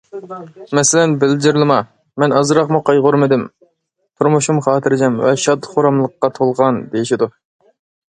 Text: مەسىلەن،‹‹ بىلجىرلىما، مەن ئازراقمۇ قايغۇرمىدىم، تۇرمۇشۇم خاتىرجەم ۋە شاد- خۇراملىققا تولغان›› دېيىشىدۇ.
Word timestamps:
مەسىلەن،‹‹ 0.77 1.11
بىلجىرلىما، 1.23 1.77
مەن 2.23 2.33
ئازراقمۇ 2.39 2.81
قايغۇرمىدىم، 2.89 3.45
تۇرمۇشۇم 3.61 4.65
خاتىرجەم 4.71 5.23
ۋە 5.29 5.39
شاد- 5.47 5.73
خۇراملىققا 5.77 6.35
تولغان›› 6.43 6.85
دېيىشىدۇ. 6.97 7.35